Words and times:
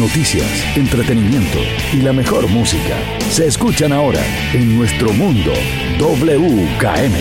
noticias, 0.00 0.46
entretenimiento 0.76 1.58
y 1.92 1.98
la 1.98 2.14
mejor 2.14 2.48
música 2.48 2.96
se 3.28 3.46
escuchan 3.46 3.92
ahora 3.92 4.20
en 4.54 4.78
nuestro 4.78 5.12
mundo 5.12 5.52
WKM. 5.98 7.12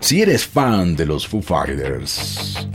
Si 0.00 0.20
eres 0.20 0.44
fan 0.44 0.96
de 0.96 1.06
los 1.06 1.28
Foo 1.28 1.40
Fighters, 1.40 2.68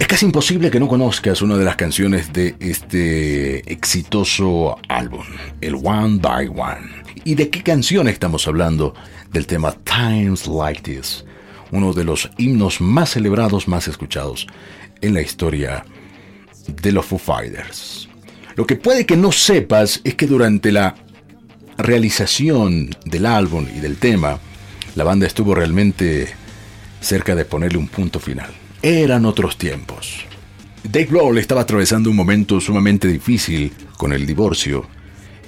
es 0.00 0.06
casi 0.06 0.24
imposible 0.24 0.70
que 0.70 0.80
no 0.80 0.88
conozcas 0.88 1.42
una 1.42 1.58
de 1.58 1.64
las 1.66 1.76
canciones 1.76 2.32
de 2.32 2.56
este 2.60 3.70
exitoso 3.70 4.78
álbum, 4.88 5.26
el 5.60 5.74
One 5.74 6.18
by 6.18 6.48
One. 6.48 7.01
¿Y 7.24 7.36
de 7.36 7.50
qué 7.50 7.62
canción 7.62 8.08
estamos 8.08 8.48
hablando? 8.48 8.94
Del 9.30 9.46
tema 9.46 9.72
Times 9.84 10.48
Like 10.48 10.82
This, 10.82 11.24
uno 11.70 11.92
de 11.92 12.02
los 12.02 12.28
himnos 12.36 12.80
más 12.80 13.10
celebrados, 13.10 13.68
más 13.68 13.86
escuchados 13.86 14.48
en 15.00 15.14
la 15.14 15.22
historia 15.22 15.84
de 16.66 16.90
los 16.90 17.06
Foo 17.06 17.18
Fighters. 17.18 18.08
Lo 18.56 18.66
que 18.66 18.74
puede 18.74 19.06
que 19.06 19.16
no 19.16 19.30
sepas 19.30 20.00
es 20.02 20.14
que 20.16 20.26
durante 20.26 20.72
la 20.72 20.96
realización 21.78 22.90
del 23.04 23.26
álbum 23.26 23.66
y 23.74 23.78
del 23.78 23.98
tema, 23.98 24.40
la 24.96 25.04
banda 25.04 25.26
estuvo 25.26 25.54
realmente 25.54 26.28
cerca 27.00 27.36
de 27.36 27.44
ponerle 27.44 27.78
un 27.78 27.88
punto 27.88 28.18
final. 28.18 28.50
Eran 28.82 29.26
otros 29.26 29.56
tiempos. 29.56 30.24
Dave 30.82 31.06
Grohl 31.06 31.38
estaba 31.38 31.60
atravesando 31.60 32.10
un 32.10 32.16
momento 32.16 32.60
sumamente 32.60 33.06
difícil 33.06 33.72
con 33.96 34.12
el 34.12 34.26
divorcio 34.26 34.88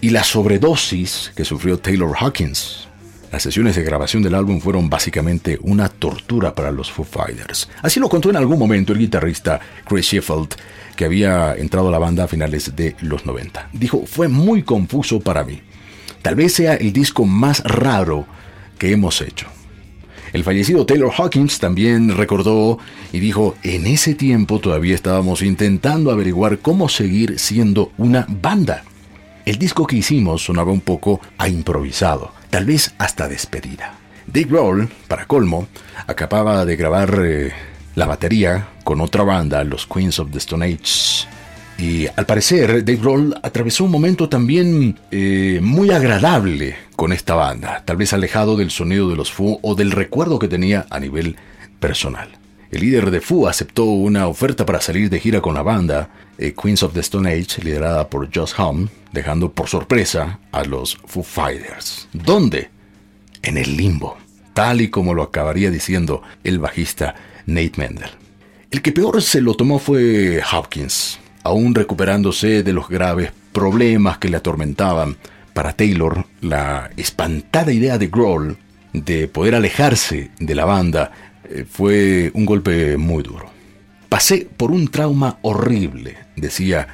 y 0.04 0.10
la 0.10 0.22
sobredosis 0.22 1.32
que 1.34 1.46
sufrió 1.46 1.78
Taylor 1.78 2.14
Hawkins. 2.20 2.88
Las 3.32 3.42
sesiones 3.42 3.74
de 3.74 3.84
grabación 3.84 4.22
del 4.22 4.34
álbum 4.34 4.60
fueron 4.60 4.90
básicamente 4.90 5.58
una 5.62 5.88
tortura 5.88 6.54
para 6.54 6.70
los 6.70 6.92
Foo 6.92 7.06
Fighters. 7.06 7.70
Así 7.80 8.00
lo 8.00 8.10
contó 8.10 8.28
en 8.28 8.36
algún 8.36 8.58
momento 8.58 8.92
el 8.92 8.98
guitarrista 8.98 9.58
Chris 9.88 10.04
Sheffield, 10.04 10.56
que 10.94 11.06
había 11.06 11.54
entrado 11.54 11.88
a 11.88 11.90
la 11.90 11.98
banda 11.98 12.24
a 12.24 12.28
finales 12.28 12.76
de 12.76 12.94
los 13.00 13.24
90. 13.24 13.70
Dijo, 13.72 14.04
fue 14.04 14.28
muy 14.28 14.62
confuso 14.62 15.20
para 15.20 15.42
mí. 15.42 15.62
Tal 16.20 16.34
vez 16.34 16.52
sea 16.52 16.74
el 16.74 16.92
disco 16.92 17.24
más 17.24 17.64
raro 17.64 18.26
que 18.76 18.92
hemos 18.92 19.22
hecho. 19.22 19.46
El 20.34 20.44
fallecido 20.44 20.84
Taylor 20.84 21.14
Hawkins 21.16 21.60
también 21.60 22.14
recordó 22.14 22.78
y 23.10 23.20
dijo, 23.20 23.56
en 23.62 23.86
ese 23.86 24.14
tiempo 24.14 24.58
todavía 24.58 24.96
estábamos 24.96 25.40
intentando 25.40 26.10
averiguar 26.10 26.58
cómo 26.58 26.90
seguir 26.90 27.38
siendo 27.38 27.90
una 27.96 28.26
banda. 28.28 28.84
El 29.44 29.58
disco 29.58 29.86
que 29.86 29.96
hicimos 29.96 30.42
sonaba 30.42 30.72
un 30.72 30.80
poco 30.80 31.20
a 31.36 31.48
improvisado, 31.48 32.32
tal 32.48 32.64
vez 32.64 32.94
hasta 32.96 33.28
despedida. 33.28 33.94
Dave 34.26 34.46
Grohl, 34.46 34.88
para 35.06 35.26
colmo, 35.26 35.68
acababa 36.06 36.64
de 36.64 36.76
grabar 36.76 37.20
eh, 37.22 37.52
la 37.94 38.06
batería 38.06 38.68
con 38.84 39.02
otra 39.02 39.22
banda, 39.22 39.62
los 39.62 39.86
Queens 39.86 40.18
of 40.18 40.30
the 40.30 40.38
Stone 40.38 40.64
Age. 40.64 41.28
Y 41.76 42.06
al 42.16 42.24
parecer, 42.24 42.84
Dave 42.86 42.98
Grohl 42.98 43.34
atravesó 43.42 43.84
un 43.84 43.90
momento 43.90 44.30
también 44.30 44.98
eh, 45.10 45.58
muy 45.62 45.90
agradable 45.90 46.76
con 46.96 47.12
esta 47.12 47.34
banda, 47.34 47.82
tal 47.84 47.98
vez 47.98 48.14
alejado 48.14 48.56
del 48.56 48.70
sonido 48.70 49.10
de 49.10 49.16
los 49.16 49.30
Foo 49.30 49.58
o 49.60 49.74
del 49.74 49.90
recuerdo 49.90 50.38
que 50.38 50.48
tenía 50.48 50.86
a 50.88 50.98
nivel 51.00 51.36
personal. 51.80 52.30
El 52.74 52.80
líder 52.80 53.12
de 53.12 53.20
Foo 53.20 53.46
aceptó 53.46 53.84
una 53.84 54.26
oferta 54.26 54.66
para 54.66 54.80
salir 54.80 55.08
de 55.08 55.20
gira 55.20 55.40
con 55.40 55.54
la 55.54 55.62
banda, 55.62 56.10
eh, 56.38 56.54
Queens 56.60 56.82
of 56.82 56.92
the 56.92 56.98
Stone 56.98 57.30
Age, 57.30 57.62
liderada 57.62 58.10
por 58.10 58.28
Josh 58.34 58.52
Homme, 58.58 58.88
dejando 59.12 59.52
por 59.52 59.68
sorpresa 59.68 60.40
a 60.50 60.64
los 60.64 60.96
Foo 61.06 61.22
Fighters. 61.22 62.08
¿Dónde? 62.12 62.70
En 63.42 63.58
el 63.58 63.76
limbo, 63.76 64.18
tal 64.54 64.80
y 64.80 64.88
como 64.88 65.14
lo 65.14 65.22
acabaría 65.22 65.70
diciendo 65.70 66.22
el 66.42 66.58
bajista 66.58 67.14
Nate 67.46 67.74
Mendel. 67.76 68.10
El 68.72 68.82
que 68.82 68.90
peor 68.90 69.22
se 69.22 69.40
lo 69.40 69.54
tomó 69.54 69.78
fue 69.78 70.42
Hopkins, 70.52 71.20
aún 71.44 71.76
recuperándose 71.76 72.64
de 72.64 72.72
los 72.72 72.88
graves 72.88 73.30
problemas 73.52 74.18
que 74.18 74.28
le 74.28 74.38
atormentaban. 74.38 75.16
Para 75.52 75.76
Taylor, 75.76 76.26
la 76.40 76.90
espantada 76.96 77.72
idea 77.72 77.98
de 77.98 78.08
Grohl 78.08 78.56
de 78.92 79.28
poder 79.28 79.54
alejarse 79.54 80.32
de 80.40 80.54
la 80.56 80.64
banda 80.64 81.12
eh, 81.48 81.64
fue 81.68 82.30
un 82.34 82.44
golpe 82.44 82.96
muy 82.96 83.22
duro. 83.22 83.50
Pasé 84.08 84.48
por 84.56 84.70
un 84.70 84.88
trauma 84.88 85.38
horrible, 85.42 86.16
decía 86.36 86.86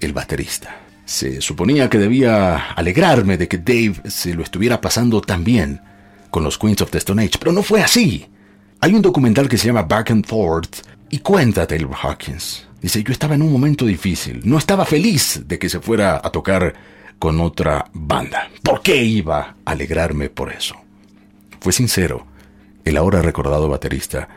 el 0.00 0.12
baterista. 0.12 0.76
Se 1.04 1.40
suponía 1.40 1.90
que 1.90 1.98
debía 1.98 2.72
alegrarme 2.72 3.36
de 3.36 3.48
que 3.48 3.58
Dave 3.58 3.96
se 4.08 4.34
lo 4.34 4.42
estuviera 4.42 4.80
pasando 4.80 5.20
tan 5.20 5.44
bien 5.44 5.80
con 6.30 6.44
los 6.44 6.58
Queens 6.58 6.80
of 6.80 6.90
the 6.90 6.98
Stone 6.98 7.22
Age, 7.22 7.38
pero 7.38 7.52
no 7.52 7.62
fue 7.62 7.82
así. 7.82 8.26
Hay 8.80 8.94
un 8.94 9.02
documental 9.02 9.48
que 9.48 9.58
se 9.58 9.66
llama 9.66 9.82
Back 9.82 10.10
and 10.10 10.26
Forth 10.26 10.78
y 11.10 11.18
cuenta 11.18 11.66
Taylor 11.66 11.94
Hawkins. 11.94 12.66
Dice, 12.80 13.02
yo 13.04 13.12
estaba 13.12 13.34
en 13.34 13.42
un 13.42 13.52
momento 13.52 13.84
difícil, 13.84 14.40
no 14.44 14.58
estaba 14.58 14.84
feliz 14.84 15.42
de 15.46 15.58
que 15.58 15.68
se 15.68 15.78
fuera 15.78 16.16
a 16.16 16.30
tocar 16.30 16.74
con 17.18 17.40
otra 17.40 17.84
banda. 17.92 18.50
¿Por 18.62 18.82
qué 18.82 19.04
iba 19.04 19.56
a 19.64 19.70
alegrarme 19.70 20.30
por 20.30 20.50
eso? 20.50 20.74
Fue 21.60 21.72
sincero 21.72 22.31
el 22.84 22.96
ahora 22.96 23.22
recordado 23.22 23.68
baterista 23.68 24.28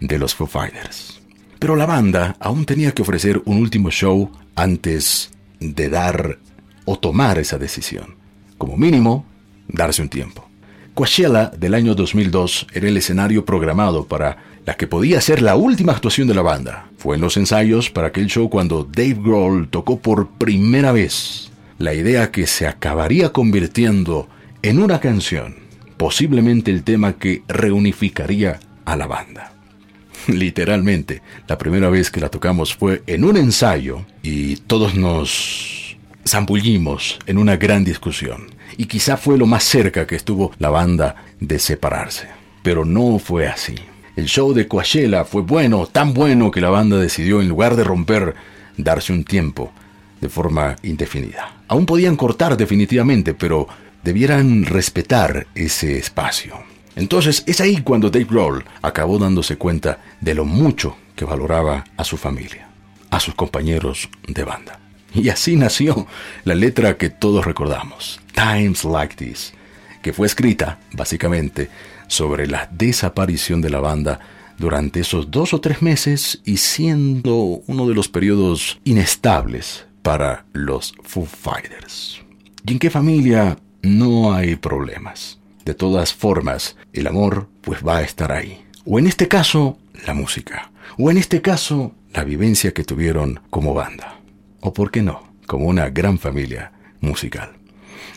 de 0.00 0.18
los 0.18 0.34
Foo 0.34 0.46
Fighters. 0.46 1.20
Pero 1.58 1.76
la 1.76 1.86
banda 1.86 2.36
aún 2.40 2.64
tenía 2.64 2.92
que 2.92 3.02
ofrecer 3.02 3.40
un 3.46 3.58
último 3.58 3.90
show 3.90 4.30
antes 4.54 5.30
de 5.60 5.88
dar 5.88 6.38
o 6.84 6.98
tomar 6.98 7.38
esa 7.38 7.58
decisión. 7.58 8.16
Como 8.58 8.76
mínimo, 8.76 9.24
darse 9.68 10.02
un 10.02 10.08
tiempo. 10.08 10.48
Coachella 10.94 11.46
del 11.56 11.74
año 11.74 11.94
2002 11.94 12.68
era 12.72 12.88
el 12.88 12.96
escenario 12.96 13.44
programado 13.44 14.06
para 14.06 14.36
la 14.64 14.74
que 14.74 14.86
podía 14.86 15.20
ser 15.20 15.42
la 15.42 15.56
última 15.56 15.92
actuación 15.92 16.28
de 16.28 16.34
la 16.34 16.42
banda. 16.42 16.88
Fue 16.98 17.16
en 17.16 17.22
los 17.22 17.36
ensayos 17.36 17.90
para 17.90 18.08
aquel 18.08 18.26
show 18.26 18.48
cuando 18.48 18.84
Dave 18.84 19.18
Grohl 19.20 19.68
tocó 19.68 19.98
por 19.98 20.28
primera 20.28 20.92
vez 20.92 21.50
la 21.78 21.94
idea 21.94 22.30
que 22.30 22.46
se 22.46 22.66
acabaría 22.66 23.32
convirtiendo 23.32 24.28
en 24.62 24.80
una 24.80 25.00
canción 25.00 25.63
posiblemente 25.96 26.70
el 26.70 26.82
tema 26.82 27.14
que 27.14 27.42
reunificaría 27.48 28.60
a 28.84 28.96
la 28.96 29.06
banda. 29.06 29.52
Literalmente, 30.28 31.22
la 31.46 31.58
primera 31.58 31.88
vez 31.88 32.10
que 32.10 32.20
la 32.20 32.28
tocamos 32.28 32.74
fue 32.74 33.02
en 33.06 33.24
un 33.24 33.36
ensayo 33.36 34.04
y 34.22 34.56
todos 34.56 34.94
nos 34.94 35.96
zambullimos 36.26 37.18
en 37.26 37.38
una 37.38 37.56
gran 37.56 37.84
discusión. 37.84 38.46
Y 38.76 38.86
quizá 38.86 39.16
fue 39.16 39.38
lo 39.38 39.46
más 39.46 39.64
cerca 39.64 40.06
que 40.06 40.16
estuvo 40.16 40.52
la 40.58 40.70
banda 40.70 41.16
de 41.40 41.58
separarse. 41.58 42.28
Pero 42.62 42.84
no 42.84 43.18
fue 43.18 43.46
así. 43.46 43.74
El 44.16 44.26
show 44.26 44.52
de 44.52 44.66
Coachella 44.66 45.24
fue 45.24 45.42
bueno, 45.42 45.86
tan 45.86 46.14
bueno 46.14 46.50
que 46.50 46.60
la 46.60 46.70
banda 46.70 46.98
decidió, 46.98 47.40
en 47.40 47.48
lugar 47.48 47.76
de 47.76 47.84
romper, 47.84 48.34
darse 48.76 49.12
un 49.12 49.24
tiempo 49.24 49.72
de 50.20 50.28
forma 50.28 50.76
indefinida. 50.82 51.56
Aún 51.68 51.84
podían 51.84 52.16
cortar 52.16 52.56
definitivamente, 52.56 53.34
pero 53.34 53.68
debieran 54.04 54.66
respetar 54.66 55.46
ese 55.54 55.98
espacio. 55.98 56.62
Entonces 56.94 57.42
es 57.46 57.60
ahí 57.60 57.78
cuando 57.78 58.10
Dave 58.10 58.26
Grohl 58.26 58.64
acabó 58.82 59.18
dándose 59.18 59.56
cuenta 59.56 59.98
de 60.20 60.34
lo 60.34 60.44
mucho 60.44 60.96
que 61.16 61.24
valoraba 61.24 61.84
a 61.96 62.04
su 62.04 62.16
familia, 62.16 62.68
a 63.10 63.18
sus 63.18 63.34
compañeros 63.34 64.08
de 64.28 64.44
banda. 64.44 64.78
Y 65.14 65.28
así 65.28 65.56
nació 65.56 66.06
la 66.44 66.54
letra 66.54 66.96
que 66.96 67.08
todos 67.08 67.44
recordamos, 67.44 68.20
Times 68.32 68.84
Like 68.84 69.16
This, 69.16 69.54
que 70.02 70.12
fue 70.12 70.26
escrita 70.26 70.78
básicamente 70.92 71.70
sobre 72.06 72.46
la 72.46 72.68
desaparición 72.70 73.60
de 73.60 73.70
la 73.70 73.80
banda 73.80 74.20
durante 74.58 75.00
esos 75.00 75.30
dos 75.30 75.54
o 75.54 75.60
tres 75.60 75.82
meses 75.82 76.40
y 76.44 76.58
siendo 76.58 77.34
uno 77.34 77.88
de 77.88 77.94
los 77.94 78.08
periodos 78.08 78.78
inestables 78.84 79.86
para 80.02 80.44
los 80.52 80.94
Foo 81.02 81.24
Fighters. 81.24 82.20
¿Y 82.66 82.72
en 82.72 82.78
qué 82.78 82.90
familia 82.90 83.58
no 83.84 84.34
hay 84.34 84.56
problemas. 84.56 85.38
De 85.64 85.74
todas 85.74 86.12
formas, 86.12 86.76
el 86.92 87.06
amor 87.06 87.48
pues 87.60 87.86
va 87.86 87.98
a 87.98 88.02
estar 88.02 88.32
ahí. 88.32 88.64
O 88.84 88.98
en 88.98 89.06
este 89.06 89.28
caso, 89.28 89.78
la 90.06 90.14
música. 90.14 90.70
O 90.98 91.10
en 91.10 91.16
este 91.16 91.40
caso, 91.40 91.94
la 92.12 92.24
vivencia 92.24 92.72
que 92.72 92.84
tuvieron 92.84 93.40
como 93.50 93.74
banda. 93.74 94.20
O 94.60 94.72
por 94.72 94.90
qué 94.90 95.02
no, 95.02 95.32
como 95.46 95.66
una 95.66 95.90
gran 95.90 96.18
familia 96.18 96.72
musical. 97.00 97.52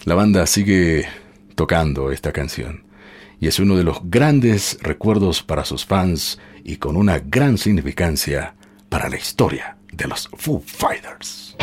La 0.06 0.16
banda 0.16 0.46
sigue 0.48 1.08
tocando 1.56 2.12
esta 2.12 2.32
canción 2.32 2.86
y 3.40 3.48
es 3.48 3.60
uno 3.60 3.76
de 3.76 3.84
los 3.84 4.00
grandes 4.04 4.78
recuerdos 4.82 5.44
para 5.44 5.66
sus 5.66 5.86
fans 5.86 6.40
y 6.64 6.78
con 6.78 6.96
una 6.96 7.20
gran 7.20 7.58
significancia 7.58 8.56
para 8.90 9.10
la 9.10 9.18
historia 9.18 9.78
de 9.92 10.08
los 10.08 10.30
Foo 10.38 10.62
Fighters. 10.66 11.56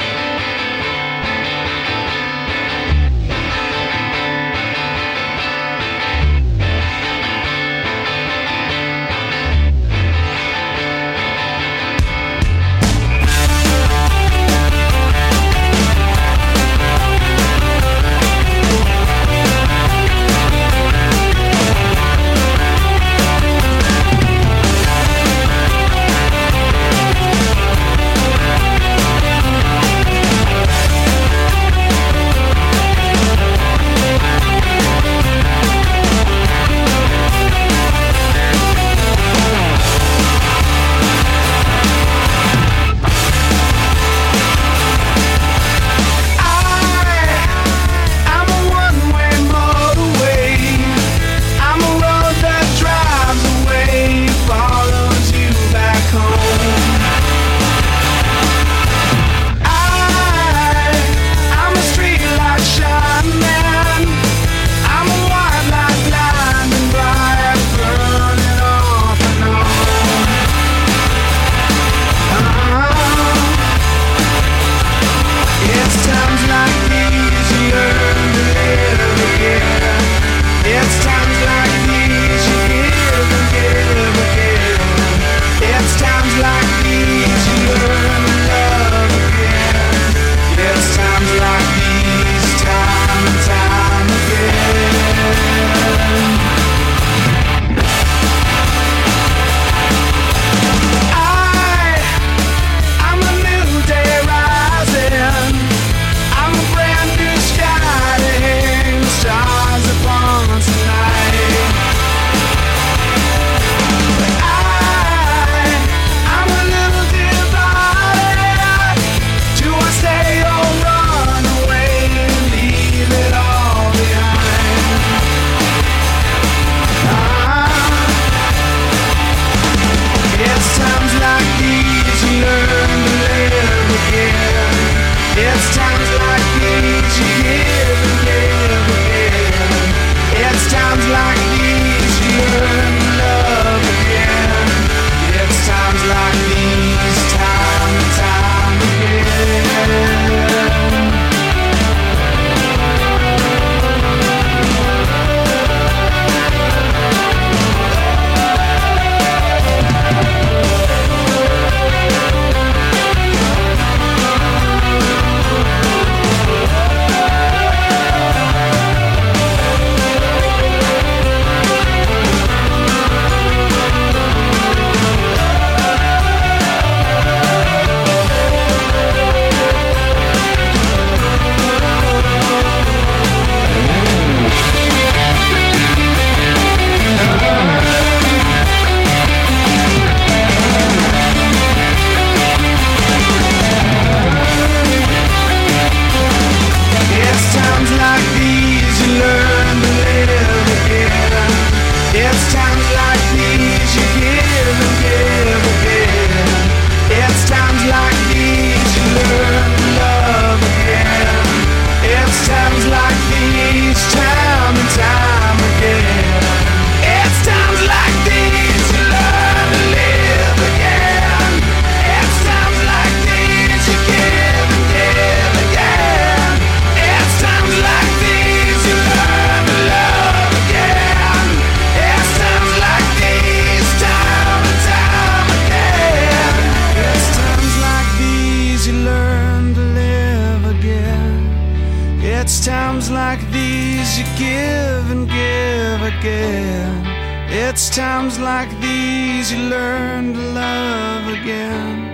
It's 247.67 247.89
times 247.89 248.39
like 248.39 248.69
these 248.79 249.51
you 249.51 249.59
learn 249.71 250.35
to 250.35 250.41
love 250.53 251.27
again. 251.29 252.13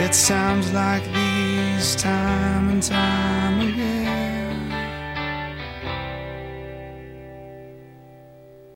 It's 0.00 0.28
times 0.28 0.72
like 0.72 1.02
these, 1.12 1.96
time 1.96 2.68
and 2.68 2.80
time. 2.80 3.41